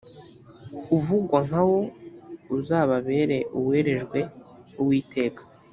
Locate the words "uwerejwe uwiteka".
3.57-5.41